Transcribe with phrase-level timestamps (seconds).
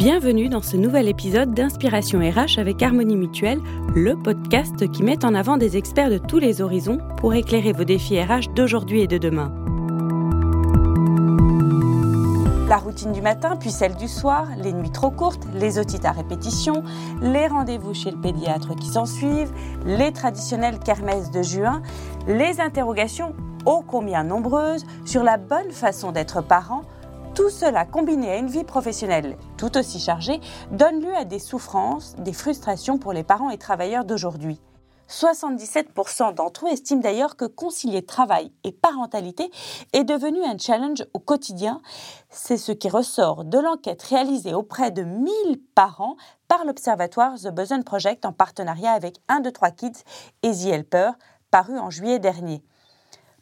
[0.00, 3.60] Bienvenue dans ce nouvel épisode d'Inspiration RH avec Harmonie Mutuelle,
[3.94, 7.84] le podcast qui met en avant des experts de tous les horizons pour éclairer vos
[7.84, 9.52] défis RH d'aujourd'hui et de demain.
[12.66, 16.12] La routine du matin, puis celle du soir, les nuits trop courtes, les otites à
[16.12, 16.82] répétition,
[17.20, 19.52] les rendez-vous chez le pédiatre qui s'ensuivent,
[19.84, 21.82] les traditionnelles kermesses de juin,
[22.26, 23.34] les interrogations
[23.66, 26.84] ô combien nombreuses sur la bonne façon d'être parent
[27.40, 30.40] tout cela combiné à une vie professionnelle tout aussi chargée
[30.72, 34.60] donne lieu à des souffrances, des frustrations pour les parents et travailleurs d'aujourd'hui.
[35.08, 39.50] 77% d'entre eux estiment d'ailleurs que concilier travail et parentalité
[39.94, 41.80] est devenu un challenge au quotidien.
[42.28, 45.32] C'est ce qui ressort de l'enquête réalisée auprès de 1000
[45.74, 50.02] parents par l'observatoire The Boson Project en partenariat avec 1, 2, 3 Kids
[50.42, 51.12] et The Helper,
[51.50, 52.62] paru en juillet dernier.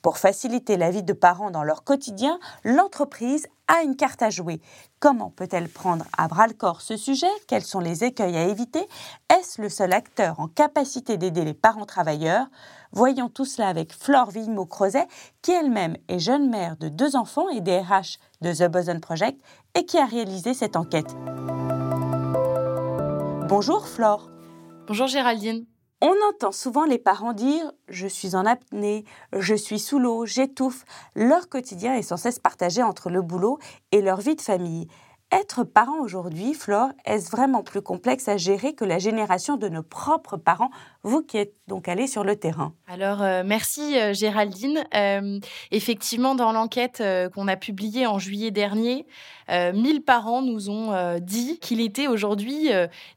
[0.03, 4.61] Pour faciliter la vie de parents dans leur quotidien, l'entreprise a une carte à jouer.
[5.01, 7.27] Comment peut-elle prendre à bras le corps ce sujet?
[7.47, 8.87] Quels sont les écueils à éviter?
[9.31, 12.47] Est-ce le seul acteur en capacité d'aider les parents travailleurs?
[12.93, 15.07] Voyons tout cela avec Flore Villemot-Crozet,
[15.43, 19.39] qui elle-même est jeune mère de deux enfants et DRH de The Boson Project
[19.75, 21.15] et qui a réalisé cette enquête.
[23.49, 24.31] Bonjour Flore.
[24.87, 25.67] Bonjour Géraldine.
[26.01, 30.85] On entend souvent les parents dire je suis en apnée, je suis sous l'eau, j'étouffe.
[31.17, 33.59] Leur quotidien est sans cesse partagé entre le boulot
[33.91, 34.87] et leur vie de famille.
[35.31, 39.83] Être parent aujourd'hui, Flore, est-ce vraiment plus complexe à gérer que la génération de nos
[39.83, 40.71] propres parents,
[41.03, 44.83] vous qui êtes donc allée sur le terrain Alors, euh, merci euh, Géraldine.
[44.95, 45.39] Euh,
[45.71, 47.03] effectivement, dans l'enquête
[47.35, 49.05] qu'on a publiée en juillet dernier,
[49.51, 52.69] 1000 parents nous ont dit qu'il était aujourd'hui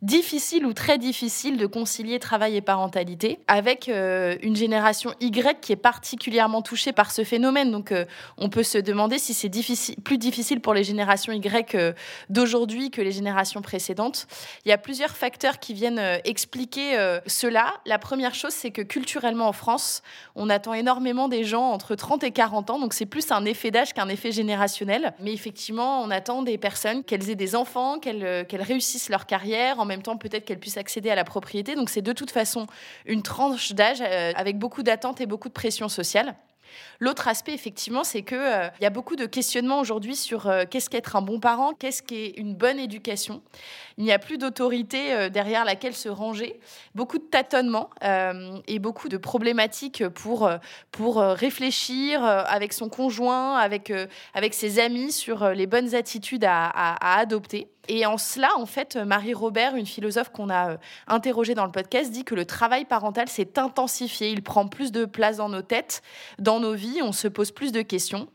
[0.01, 5.75] difficile ou très difficile de concilier travail et parentalité, avec une génération Y qui est
[5.75, 7.69] particulièrement touchée par ce phénomène.
[7.69, 7.93] Donc,
[8.37, 9.49] on peut se demander si c'est
[10.05, 11.97] plus difficile pour les générations Y
[12.29, 14.27] d'aujourd'hui que les générations précédentes.
[14.65, 17.73] Il y a plusieurs facteurs qui viennent euh, expliquer euh, cela.
[17.85, 20.01] La première chose, c'est que culturellement en France,
[20.35, 23.71] on attend énormément des gens entre 30 et 40 ans, donc c'est plus un effet
[23.71, 25.13] d'âge qu'un effet générationnel.
[25.19, 29.79] Mais effectivement, on attend des personnes qu'elles aient des enfants, qu'elles euh, réussissent leur carrière,
[29.79, 31.75] en même temps peut-être qu'elles puissent accéder à la propriété.
[31.75, 32.67] Donc c'est de toute façon
[33.05, 36.35] une tranche d'âge avec beaucoup d'attentes et beaucoup de pression sociale.
[36.99, 40.89] L'autre aspect, effectivement, c'est qu'il euh, y a beaucoup de questionnements aujourd'hui sur euh, qu'est-ce
[40.89, 43.41] qu'être un bon parent, qu'est-ce qu'est une bonne éducation.
[43.97, 46.59] Il n'y a plus d'autorité euh, derrière laquelle se ranger.
[46.95, 47.89] Beaucoup de tâtonnements
[48.67, 50.49] et beaucoup de problématiques pour,
[50.91, 53.93] pour réfléchir avec son conjoint, avec,
[54.33, 57.67] avec ses amis sur les bonnes attitudes à adopter.
[57.93, 61.73] Et en cela, en fait, Marie Robert, une philosophe qu'on a euh, interrogée dans le
[61.73, 64.29] podcast, dit que le travail parental s'est intensifié.
[64.29, 66.01] Il prend plus de place dans nos têtes,
[66.39, 68.29] dans nos vies, on se pose plus de questions.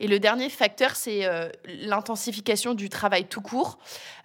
[0.00, 3.78] Et le dernier facteur, c'est euh, l'intensification du travail tout court,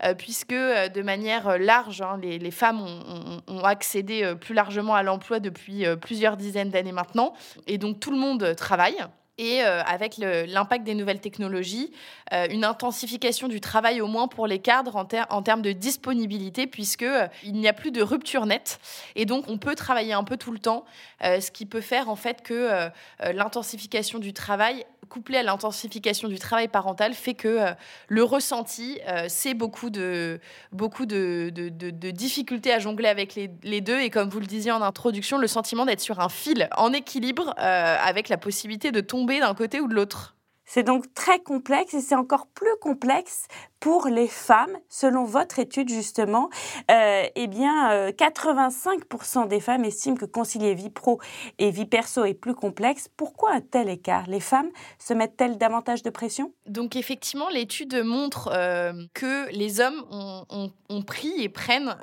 [0.05, 5.83] euh, puisque de manière large, hein, les, femmes ont, accédé plus largement à l'emploi depuis
[5.99, 7.33] plusieurs dizaines d'années maintenant,
[7.65, 9.05] et donc tout le monde travaille
[9.37, 11.91] et euh, avec l'impact des nouvelles technologies,
[12.33, 17.03] euh, une intensification du travail au moins pour les cadres en, termes de disponibilité, puisque
[17.03, 18.79] euh, il n'y a plus de rupture nette,
[19.15, 20.85] et donc on peut travailler un peu tout le temps,
[21.21, 22.89] ce qui peut faire en fait que
[23.19, 27.59] l'intensification du travail couplé à l'intensification du travail parental fait que
[28.07, 30.39] le ressenti, c'est beaucoup de,
[30.71, 33.99] beaucoup de, de, difficultés à jongler avec les, les, deux.
[33.99, 37.53] Et comme vous le disiez en introduction, le sentiment d'être sur un fil en équilibre
[37.57, 40.37] avec la possibilité de tomber d'un côté ou de l'autre.
[40.69, 43.47] C'est donc très complexe et c'est encore plus complexe
[43.79, 46.49] pour les femmes, selon votre étude justement,
[46.89, 51.19] euh, eh bien, 85% euh, des femmes estiment que concilier vie pro
[51.59, 53.07] et vie perso est plus complexe.
[53.15, 54.25] Pourquoi un tel écart?
[54.27, 56.51] Les femmes se mettent-elles davantage de pression?
[56.65, 60.71] Donc effectivement, l'étude montre euh, que les hommes ont,
[61.05, 61.95] pris et prennent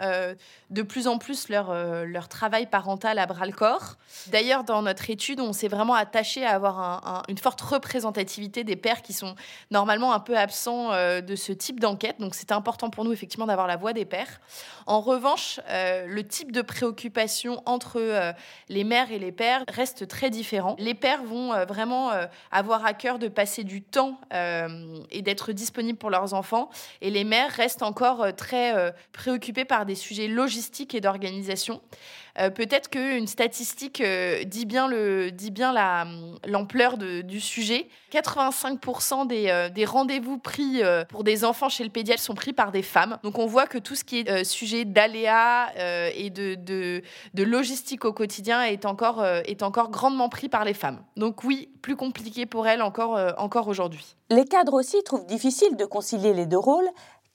[0.70, 1.74] de plus en plus leur,
[2.04, 3.96] leur travail parental à bras le corps.
[4.28, 9.02] D'ailleurs, dans notre étude, on s'est vraiment attaché à avoir une forte représentativité des pères
[9.02, 9.34] qui sont
[9.70, 12.16] normalement un peu absents de ce type d'enquête.
[12.18, 14.40] Donc, c'était important pour nous, effectivement, d'avoir la voix des pères.
[14.86, 18.32] En revanche, euh, le type de préoccupation entre euh,
[18.68, 20.76] les mères et les pères reste très différent.
[20.78, 22.10] Les pères vont euh, vraiment
[22.50, 24.18] avoir à cœur de passer du temps
[25.10, 26.70] et d'être disponibles pour leurs enfants.
[27.00, 31.80] Et les mères restent encore très préoccupées par des sujets logistiques et d'organisation.
[32.54, 34.02] Peut-être qu'une statistique
[34.46, 36.06] dit bien, le, dit bien la,
[36.46, 37.88] l'ampleur du sujet.
[38.12, 42.82] 85% des, des rendez-vous pris pour des enfants chez le pédiatre sont pris par des
[42.82, 43.18] femmes.
[43.22, 48.04] Donc on voit que tout ce qui est sujet d'aléas euh, et de, de, logistique
[48.04, 51.00] au quotidien est encore, euh, est encore grandement pris par les femmes.
[51.16, 54.16] Donc oui, plus compliqué pour elles encore, euh, encore aujourd'hui.
[54.30, 56.88] Les cadres aussi trouvent difficile de concilier les deux rôles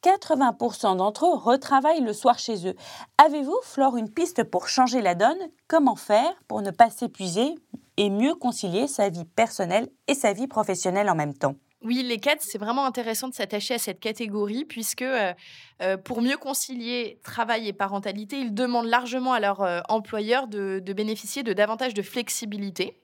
[0.03, 2.75] 80% d'entre eux retravaillent le soir chez eux.
[3.17, 5.37] Avez-vous, Flore, une piste pour changer la donne?
[5.67, 7.55] Comment faire pour ne pas s'épuiser
[7.97, 11.55] et mieux concilier sa vie personnelle et sa vie professionnelle en même temps?
[11.81, 15.33] Oui, les cadres, c'est vraiment intéressant de s'attacher à cette catégorie puisque euh,
[15.81, 20.81] euh, pour mieux concilier travail et parentalité, ils demandent largement à leur euh, employeur de,
[20.83, 22.99] de, bénéficier de davantage de flexibilité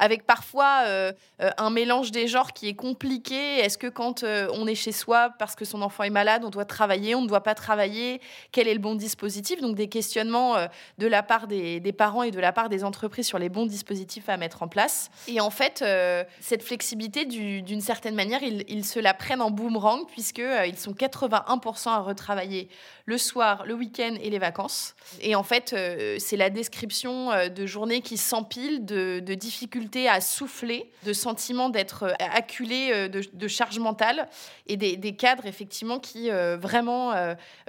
[0.00, 1.12] avec parfois euh,
[1.42, 3.58] euh, un mélange des genres qui est compliqué.
[3.58, 6.48] Est-ce que quand euh, on est chez soi parce que son enfant est malade, on
[6.48, 8.20] doit travailler, on ne doit pas travailler?
[8.50, 9.60] Quel est le bon dispositif?
[9.60, 10.56] Donc des questionnements
[10.96, 14.30] de la part des, parents et de la part des entreprises sur les bons dispositifs
[14.30, 15.10] à mettre en place.
[15.28, 15.84] Et en fait,
[16.40, 21.98] cette flexibilité, d'une certaine manière, ils, se la prennent en boomerang puisqu'ils sont 81% à
[21.98, 22.70] retravailler
[23.04, 24.94] le soir, le week-end et les vacances.
[25.20, 25.76] Et en fait,
[26.18, 32.04] c'est la description de journées qui s'empilent de, de difficultés à souffler, de sentiment d'être
[32.04, 34.28] euh, acculé euh, de, charge mentale
[34.66, 37.12] et des, cadres effectivement qui euh, vraiment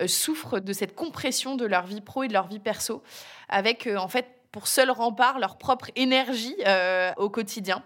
[0.05, 3.01] souffrent de cette compression de leur vie pro et de leur vie perso
[3.49, 6.55] avec en fait pour seul rempart leur propre énergie
[7.17, 7.83] au quotidien.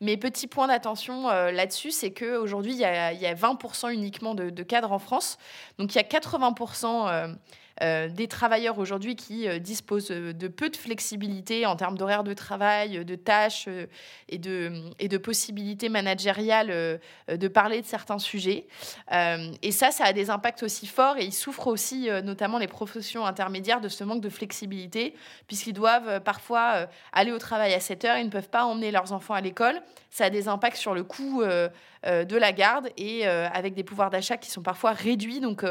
[0.00, 4.92] Mais petit point d'attention là-dessus, c'est qu'aujourd'hui, il y, a, 20% uniquement de, de, cadres
[4.92, 5.38] en France.
[5.78, 7.36] Donc il y a 80%
[7.82, 12.34] euh, des travailleurs aujourd'hui qui euh, disposent de peu de flexibilité en termes d'horaire de
[12.34, 13.86] travail, de tâches euh,
[14.28, 18.66] et, de, et de possibilités managériales de parler de certains sujets.
[19.10, 23.24] et ça, ça a des impacts aussi forts et ils souffrent aussi, notamment les professions
[23.26, 25.14] intermédiaires, de ce manque de flexibilité,
[25.46, 29.12] puisqu'ils doivent parfois aller au travail à 7 heures, ils ne peuvent pas emmener leurs
[29.12, 29.80] enfants à l'école.
[30.10, 34.36] Ça a des impacts sur le coût de la garde et avec des pouvoirs d'achat
[34.36, 35.40] qui sont parfois réduits.
[35.40, 35.64] Donc,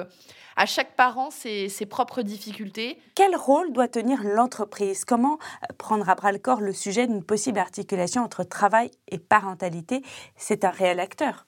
[0.59, 2.99] à chaque parent ses, ses propres difficultés.
[3.15, 5.05] Quel rôle doit tenir l'entreprise?
[5.05, 5.39] Comment
[5.77, 10.03] prendre à bras le corps le sujet d'une possible articulation entre travail et parentalité?
[10.35, 11.45] C'est un réel acteur.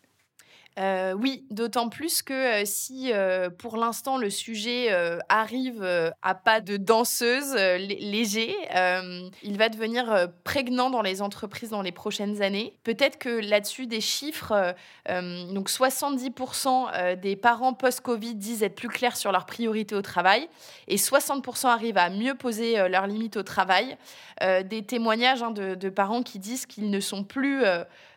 [0.80, 4.90] Euh, oui, d'autant plus que euh, si euh, pour l'instant le sujet
[5.28, 5.84] arrive
[6.22, 8.56] à pas de danseuse léger,
[9.44, 12.78] il va devenir prégnant dans les entreprises dans les prochaines années.
[12.84, 14.76] Peut-être que là-dessus des chiffres,
[15.08, 20.48] donc 70% des parents post-Covid disent être plus clairs sur leurs priorités au travail
[20.88, 23.98] et 60% arrivent à mieux poser leurs limites au travail.
[24.42, 27.64] des témoignages hein, de, de, parents qui disent qu'ils ne sont plus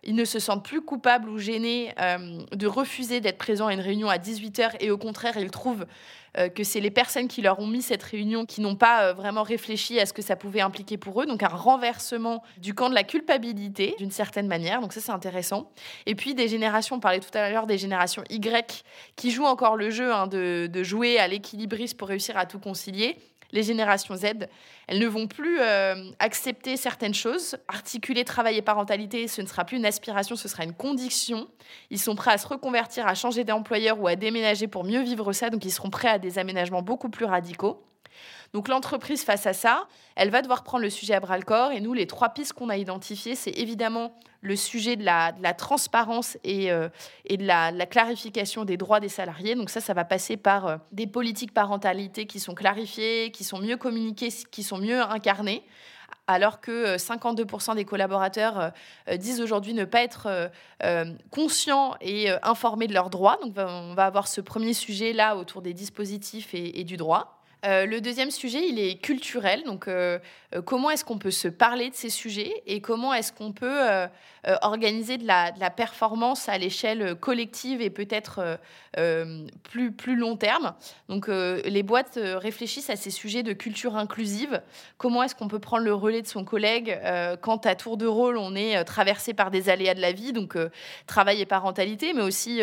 [0.06, 3.80] ils ne se sentent plus coupables ou gênés euh, de refuser d'être présents à une
[3.80, 5.86] réunion à 18h et au contraire, ils trouvent
[6.36, 9.12] euh, que c'est les personnes qui leur ont mis cette réunion qui n'ont pas euh,
[9.12, 11.26] vraiment réfléchi à ce que ça pouvait impliquer pour eux.
[11.26, 14.80] Donc un renversement du camp de la culpabilité d'une certaine manière.
[14.80, 15.70] Donc ça c'est intéressant.
[16.06, 18.84] Et puis des générations, on parlait tout à l'heure des générations Y
[19.14, 22.58] qui jouent encore le jeu hein, de, de jouer à l'équilibriste pour réussir à tout
[22.58, 23.16] concilier
[23.52, 24.48] les générations Z,
[24.86, 27.56] elles ne vont plus euh, accepter certaines choses.
[27.68, 31.48] Articuler travail et parentalité, ce ne sera plus une aspiration, ce sera une condition.
[31.90, 35.32] Ils sont prêts à se reconvertir, à changer d'employeur ou à déménager pour mieux vivre
[35.32, 35.50] ça.
[35.50, 37.82] Donc, ils seront prêts à des aménagements beaucoup plus radicaux.
[38.52, 41.72] Donc l'entreprise face à ça, elle va devoir prendre le sujet à bras le corps.
[41.72, 44.14] Et nous, les trois pistes qu'on a identifiées, c'est évidemment
[44.44, 46.88] le sujet de la, transparence et, euh,
[47.28, 49.56] de, la, clarification des droits des salariés.
[49.56, 53.58] Donc ça, ça va passer par euh, des politiques parentalité qui sont clarifiées, qui sont
[53.58, 55.64] mieux communiquées, qui sont mieux incarnées
[56.26, 58.72] alors que 52% euh, des collaborateurs
[59.18, 60.50] disent aujourd'hui ne pas être
[61.30, 63.38] conscients et informés de leurs droits.
[63.42, 67.43] Donc on va avoir ce premier sujet là autour des dispositifs et du droit.
[67.64, 69.62] Euh, le deuxième sujet, il est culturel.
[69.64, 70.18] Donc, euh,
[70.54, 74.06] euh, comment est-ce qu'on peut se parler de ces sujets et comment est-ce qu'on peut
[74.62, 78.58] organiser de la, performance à l'échelle collective et peut-être
[79.62, 80.74] plus, plus long terme.
[81.08, 84.62] Donc, les boîtes réfléchissent à ces sujets de culture inclusive.
[84.98, 86.98] Comment est-ce qu'on peut prendre le relais de son collègue
[87.40, 90.56] quand à tour de rôle, on est traversé par des aléas de la vie, donc
[91.06, 92.60] travail et parentalité, mais aussi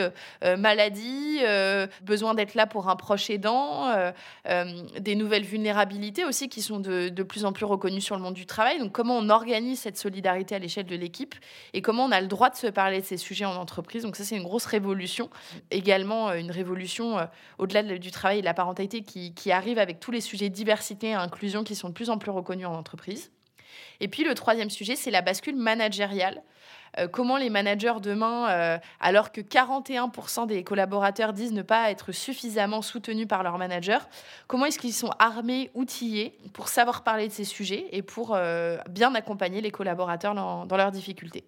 [0.58, 1.40] maladie,
[2.04, 3.92] besoin d'être là pour un proche aidant
[5.00, 8.34] des nouvelles vulnérabilités aussi qui sont de, de, plus en plus reconnues sur le monde
[8.34, 8.80] du travail.
[8.80, 11.36] Donc comment on organise cette solidarité à l'échelle de l'équipe
[11.74, 14.04] et comment on a le droit de se parler de ces sujets en entreprise.
[14.04, 15.30] Donc ça, c'est une grosse révolution.
[15.70, 17.26] Également, euh, une révolution euh,
[17.58, 21.14] au-delà du travail et de la parentalité qui, arrive avec tous les sujets diversité et
[21.14, 23.32] inclusion qui sont de plus en plus reconnus en entreprise.
[24.00, 26.42] Et puis le troisième sujet, c'est la bascule managériale.
[27.00, 32.82] Euh, comment les managers demain, alors que 41% des collaborateurs disent ne pas être suffisamment
[32.82, 34.08] soutenus par leur manager,
[34.48, 38.38] comment est-ce qu'ils sont armés, outillés pour savoir parler de ces sujets et pour
[38.90, 41.46] bien accompagner les collaborateurs dans leurs difficultés?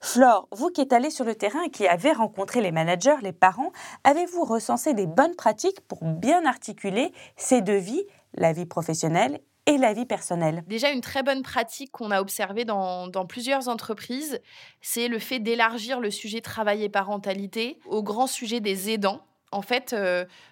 [0.00, 3.32] Flore, vous qui êtes allée sur le terrain et qui avez rencontré les managers, les
[3.32, 3.72] parents,
[4.04, 9.78] avez-vous recensé des bonnes pratiques pour bien articuler ces deux vies, la vie professionnelle et
[9.78, 10.62] la vie personnelle?
[10.66, 14.40] Déjà, une très bonne pratique qu'on a observée dans, plusieurs entreprises,
[14.80, 19.20] c'est le fait d'élargir le sujet travail et parentalité au grand sujet des aidants
[19.54, 19.94] en fait,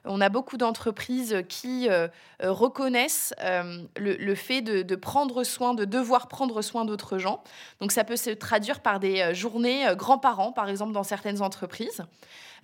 [0.05, 1.89] on a beaucoup d'entreprises qui
[2.41, 3.35] reconnaissent
[3.97, 7.43] le, fait de, prendre soin, de devoir prendre soin d'autres gens.
[7.81, 12.05] Donc ça peut se traduire par des journées grands-parents, par exemple, dans certaines entreprises.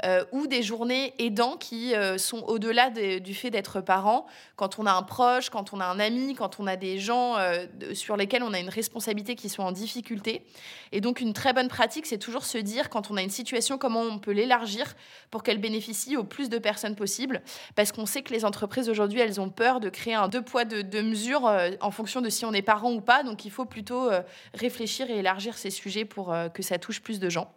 [0.04, 4.26] Euh, ou des journées aidants qui euh, sont au-delà du fait d'être parent.
[4.54, 7.36] Quand on a un proche, quand on a un ami, quand on a des gens
[7.36, 10.46] euh, sur lesquels on a une responsabilité qui sont en difficulté.
[10.92, 13.76] Et donc une très bonne pratique, c'est toujours se dire quand on a une situation,
[13.76, 14.94] comment on peut l'élargir
[15.32, 17.42] pour qu'elle bénéficie au plus de personnes possible.
[17.74, 20.64] Parce qu'on sait que les entreprises aujourd'hui, elles ont peur de créer un deux poids,
[20.64, 23.22] deux, deux mesures en fonction de si on est parent ou pas.
[23.22, 24.10] Donc il faut plutôt
[24.54, 27.52] réfléchir et élargir ces sujets pour que ça touche plus de gens.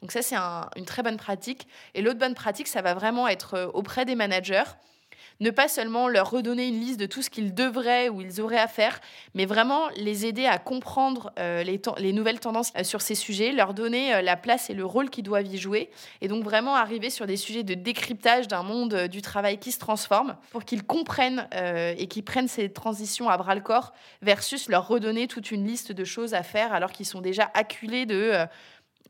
[0.00, 1.66] Donc ça, c'est une très bonne pratique.
[1.94, 4.64] Et l'autre bonne pratique, ça va vraiment être euh, auprès des managers.
[5.40, 8.58] Ne pas seulement leur redonner une liste de tout ce qu'ils devraient ou ils auraient
[8.58, 9.00] à faire,
[9.34, 13.72] mais vraiment les aider à comprendre euh, les, nouvelles tendances euh, sur ces sujets, leur
[13.72, 15.90] donner la place et le rôle qu'ils doivent y jouer,
[16.20, 19.78] et donc vraiment arriver sur des sujets de décryptage d'un monde du travail qui se
[19.78, 23.92] transforme, pour qu'ils comprennent et qu'ils prennent ces transitions à bras le corps,
[24.22, 28.06] versus leur redonner toute une liste de choses à faire alors qu'ils sont déjà acculés
[28.06, 28.46] de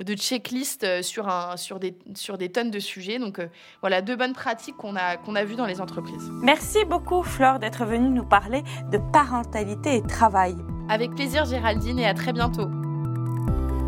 [0.04, 3.18] de checklist euh, sur, un, sur, des, sur des tonnes de sujets.
[3.18, 3.48] Donc euh,
[3.80, 6.30] voilà, deux bonnes pratiques qu'on a, qu'on a vues dans les entreprises.
[6.42, 10.56] Merci beaucoup Flore d'être venue nous parler de parentalité et travail.
[10.88, 12.68] Avec plaisir Géraldine et à très bientôt.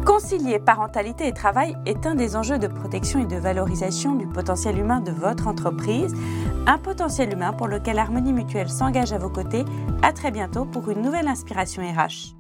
[0.05, 4.79] Concilier parentalité et travail est un des enjeux de protection et de valorisation du potentiel
[4.79, 6.14] humain de votre entreprise,
[6.67, 9.64] un potentiel humain pour lequel Harmonie Mutuelle s'engage à vos côtés.
[10.02, 12.40] À très bientôt pour une nouvelle inspiration RH.